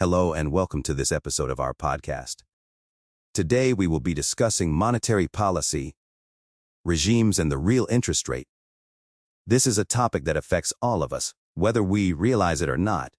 and 0.00 0.50
welcome 0.50 0.82
to 0.82 0.92
this 0.92 1.12
episode 1.12 1.50
of 1.50 1.60
our 1.60 1.72
podcast. 1.72 2.42
Today 3.32 3.72
we 3.72 3.86
will 3.86 4.00
be 4.00 4.12
discussing 4.12 4.72
monetary 4.72 5.28
policy, 5.28 5.94
regimes, 6.84 7.38
and 7.38 7.50
the 7.50 7.58
real 7.58 7.86
interest 7.88 8.28
rate. 8.28 8.48
This 9.46 9.68
is 9.68 9.78
a 9.78 9.84
topic 9.84 10.24
that 10.24 10.36
affects 10.36 10.72
all 10.82 11.04
of 11.04 11.12
us, 11.12 11.32
whether 11.54 11.80
we 11.80 12.12
realize 12.12 12.60
it 12.60 12.68
or 12.68 12.76
not. 12.76 13.12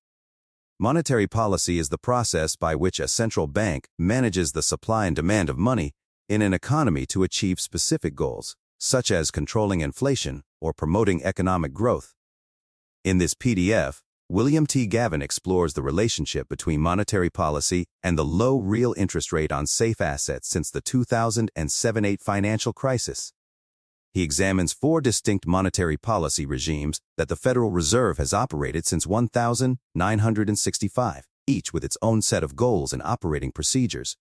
Monetary 0.78 1.28
policy 1.28 1.80
is 1.80 1.88
the 1.88 1.98
process 1.98 2.58
by 2.58 2.76
which 2.76 3.00
a 3.00 3.08
central 3.08 3.48
bank 3.48 3.88
manages 3.98 4.52
the 4.52 4.62
supply 4.62 5.06
and 5.06 5.16
demand 5.16 5.50
of 5.50 5.58
money 5.58 5.94
in 6.28 6.42
an 6.42 6.54
economy 6.54 7.06
to 7.06 7.24
achieve 7.24 7.62
specific 7.62 8.16
goals, 8.16 8.58
such 8.78 9.12
as 9.12 9.32
controlling 9.32 9.80
inflation 9.80 10.44
or 10.60 10.74
promoting 10.74 11.24
economic 11.24 11.72
growth. 11.72 12.14
In 13.06 13.18
this 13.18 13.34
PDF, 13.34 14.02
William 14.28 14.66
T. 14.66 14.88
Gavin 14.88 15.22
explores 15.22 15.76
the 15.76 15.84
relationship 15.84 16.50
between 16.50 16.82
monetary 16.82 17.30
policy 17.30 17.86
and 18.02 18.18
the 18.18 18.26
low 18.26 18.58
real 18.58 18.96
interest 18.98 19.32
rate 19.32 19.52
on 19.52 19.68
safe 19.68 20.02
assets 20.02 20.50
since 20.50 20.72
the 20.72 20.82
2007-8 20.82 22.24
financial 22.24 22.74
crisis. 22.74 23.34
He 24.16 24.24
examines 24.24 24.74
four 24.74 25.00
distinct 25.00 25.46
monetary 25.46 25.96
policy 25.96 26.44
regimes 26.44 27.00
that 27.18 27.28
the 27.28 27.36
Federal 27.36 27.70
Reserve 27.70 28.18
has 28.18 28.34
operated 28.34 28.88
since 28.88 29.06
1965, 29.06 31.28
each 31.46 31.72
with 31.72 31.84
its 31.84 31.98
own 32.02 32.24
set 32.24 32.44
of 32.44 32.56
goals 32.56 32.94
and 32.94 33.04
operating 33.04 33.52
procedures. 33.52 34.18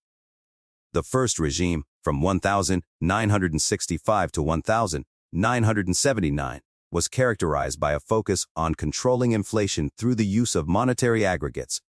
The 0.93 1.01
first 1.01 1.39
regime, 1.39 1.83
from 2.03 2.21
1965 2.21 4.31
to 4.33 4.43
1979, 4.43 6.61
was 6.91 7.07
characterized 7.07 7.79
by 7.79 7.93
a 7.93 7.99
focus 7.99 8.45
on 8.55 8.75
controlling 8.75 9.31
inflation 9.31 9.89
through 9.97 10.15
the 10.15 10.25
use 10.25 10.55
of 10.55 10.67
monetary 10.67 11.25
aggregates. 11.25 11.81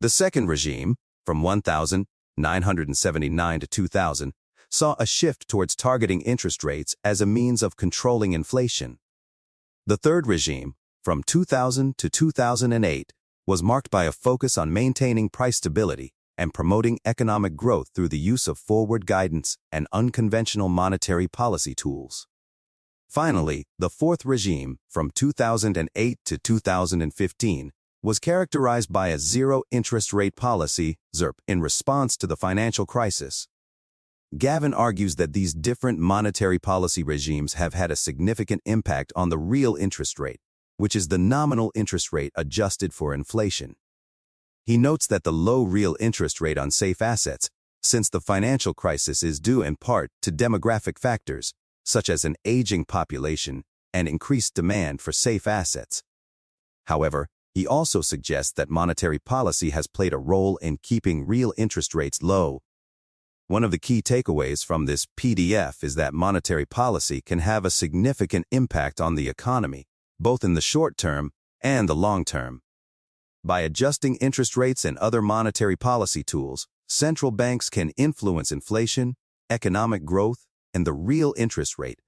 The 0.00 0.08
second 0.08 0.48
regime, 0.48 0.96
from 1.24 1.42
1979 1.42 3.60
to 3.60 3.66
2000, 3.66 4.32
saw 4.70 4.96
a 4.98 5.06
shift 5.06 5.48
towards 5.48 5.76
targeting 5.76 6.20
interest 6.22 6.64
rates 6.64 6.96
as 7.04 7.20
a 7.20 7.26
means 7.26 7.62
of 7.62 7.76
controlling 7.76 8.32
inflation. 8.32 8.98
The 9.86 9.96
third 9.96 10.26
regime, 10.26 10.74
from 11.02 11.22
2000 11.22 11.96
to 11.98 12.10
2008, 12.10 13.12
was 13.46 13.62
marked 13.62 13.90
by 13.90 14.04
a 14.04 14.12
focus 14.12 14.56
on 14.56 14.72
maintaining 14.72 15.28
price 15.28 15.58
stability 15.58 16.14
and 16.36 16.54
promoting 16.54 16.98
economic 17.04 17.54
growth 17.54 17.90
through 17.94 18.08
the 18.08 18.18
use 18.18 18.48
of 18.48 18.58
forward 18.58 19.06
guidance 19.06 19.56
and 19.70 19.86
unconventional 19.92 20.68
monetary 20.68 21.28
policy 21.28 21.74
tools. 21.74 22.26
Finally, 23.14 23.62
the 23.78 23.88
fourth 23.88 24.24
regime, 24.24 24.76
from 24.88 25.08
2008 25.14 26.18
to 26.24 26.36
2015, 26.36 27.70
was 28.02 28.18
characterized 28.18 28.92
by 28.92 29.06
a 29.06 29.20
zero 29.20 29.62
interest 29.70 30.12
rate 30.12 30.34
policy, 30.34 30.96
ZIRP, 31.14 31.34
in 31.46 31.60
response 31.60 32.16
to 32.16 32.26
the 32.26 32.36
financial 32.36 32.86
crisis. 32.86 33.46
Gavin 34.36 34.74
argues 34.74 35.14
that 35.14 35.32
these 35.32 35.54
different 35.54 36.00
monetary 36.00 36.58
policy 36.58 37.04
regimes 37.04 37.54
have 37.54 37.72
had 37.72 37.92
a 37.92 37.94
significant 37.94 38.62
impact 38.64 39.12
on 39.14 39.28
the 39.28 39.38
real 39.38 39.76
interest 39.76 40.18
rate, 40.18 40.40
which 40.76 40.96
is 40.96 41.06
the 41.06 41.16
nominal 41.16 41.70
interest 41.76 42.12
rate 42.12 42.32
adjusted 42.34 42.92
for 42.92 43.14
inflation. 43.14 43.76
He 44.66 44.76
notes 44.76 45.06
that 45.06 45.22
the 45.22 45.32
low 45.32 45.62
real 45.62 45.96
interest 46.00 46.40
rate 46.40 46.58
on 46.58 46.72
safe 46.72 47.00
assets, 47.00 47.48
since 47.80 48.10
the 48.10 48.20
financial 48.20 48.74
crisis 48.74 49.22
is 49.22 49.38
due 49.38 49.62
in 49.62 49.76
part 49.76 50.10
to 50.22 50.32
demographic 50.32 50.98
factors, 50.98 51.54
such 51.84 52.08
as 52.08 52.24
an 52.24 52.36
aging 52.44 52.84
population 52.84 53.62
and 53.92 54.08
increased 54.08 54.54
demand 54.54 55.00
for 55.00 55.12
safe 55.12 55.46
assets. 55.46 56.02
However, 56.86 57.28
he 57.52 57.66
also 57.66 58.00
suggests 58.00 58.52
that 58.52 58.68
monetary 58.68 59.18
policy 59.18 59.70
has 59.70 59.86
played 59.86 60.12
a 60.12 60.18
role 60.18 60.56
in 60.56 60.78
keeping 60.82 61.26
real 61.26 61.52
interest 61.56 61.94
rates 61.94 62.22
low 62.22 62.62
one 63.46 63.62
of 63.62 63.70
the 63.70 63.78
key 63.78 64.00
takeaways 64.00 64.64
from 64.64 64.86
this 64.86 65.06
PDF 65.18 65.84
is 65.84 65.96
that 65.96 66.14
monetary 66.14 66.64
policy 66.64 67.20
can 67.20 67.40
have 67.40 67.66
a 67.66 67.70
significant 67.70 68.46
impact 68.50 69.02
on 69.02 69.16
the 69.16 69.28
economy, 69.28 69.84
both 70.18 70.42
in 70.42 70.54
the 70.54 70.62
short 70.62 70.96
term 70.96 71.30
and 71.60 71.86
the 71.86 71.94
long 71.94 72.24
term. 72.24 72.62
By 73.44 73.60
adjusting 73.60 74.16
interest 74.16 74.56
rates 74.56 74.82
and 74.82 74.96
other 74.96 75.20
monetary 75.20 75.76
policy 75.76 76.24
tools, 76.24 76.66
central 76.88 77.30
banks 77.30 77.68
can 77.68 77.90
influence 77.98 78.50
inflation, 78.50 79.14
economic 79.50 80.06
growth, 80.06 80.46
and 80.74 80.86
the 80.86 80.92
real 80.92 81.32
interest 81.36 81.78
rate. 81.78 82.00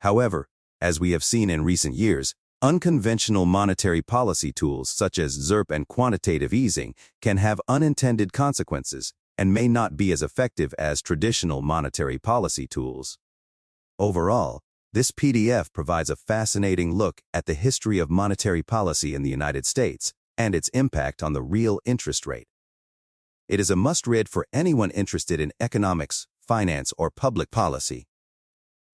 However, 0.00 0.48
as 0.80 1.00
we 1.00 1.10
have 1.10 1.24
seen 1.24 1.50
in 1.50 1.64
recent 1.64 1.94
years, 1.94 2.34
unconventional 2.62 3.46
monetary 3.46 4.02
policy 4.02 4.52
tools 4.52 4.90
such 4.90 5.18
as 5.18 5.38
ZIRP 5.38 5.70
and 5.70 5.88
quantitative 5.88 6.52
easing 6.52 6.94
can 7.22 7.38
have 7.38 7.60
unintended 7.66 8.32
consequences 8.32 9.14
and 9.38 9.54
may 9.54 9.66
not 9.66 9.96
be 9.96 10.12
as 10.12 10.22
effective 10.22 10.74
as 10.78 11.00
traditional 11.00 11.62
monetary 11.62 12.18
policy 12.18 12.66
tools. 12.66 13.18
Overall, 13.98 14.60
this 14.92 15.10
PDF 15.10 15.72
provides 15.72 16.10
a 16.10 16.16
fascinating 16.16 16.94
look 16.94 17.22
at 17.32 17.46
the 17.46 17.54
history 17.54 17.98
of 17.98 18.10
monetary 18.10 18.62
policy 18.62 19.14
in 19.14 19.22
the 19.22 19.30
United 19.30 19.64
States 19.64 20.12
and 20.36 20.54
its 20.54 20.68
impact 20.70 21.22
on 21.22 21.32
the 21.32 21.42
real 21.42 21.80
interest 21.84 22.26
rate. 22.26 22.48
It 23.48 23.60
is 23.60 23.70
a 23.70 23.76
must-read 23.76 24.28
for 24.28 24.46
anyone 24.52 24.90
interested 24.90 25.40
in 25.40 25.52
economics, 25.60 26.26
finance, 26.54 26.92
or 26.98 27.10
public 27.10 27.50
policy. 27.52 28.08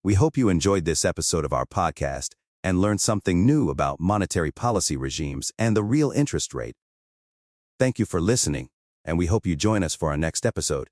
We 0.03 0.13
hope 0.13 0.37
you 0.37 0.47
enjoyed 0.49 0.85
this 0.85 1.03
episode 1.03 1.45
of 1.45 1.53
our 1.53 1.65
podcast 1.65 2.35
and 2.63 2.79
learned 2.79 3.01
something 3.01 3.45
new 3.45 3.71
about 3.71 3.99
monetary 3.99 4.51
policy 4.51 4.95
regimes 4.95 5.51
and 5.57 5.75
the 5.75 5.83
real 5.83 6.11
interest 6.11 6.53
rate. 6.53 6.75
Thank 7.79 7.97
you 7.99 8.05
for 8.05 8.21
listening 8.21 8.69
and 9.07 9.17
we 9.17 9.25
hope 9.25 9.47
you 9.47 9.55
join 9.55 9.81
us 9.83 9.95
for 9.95 10.11
our 10.11 10.17
next 10.17 10.45
episode. 10.45 10.89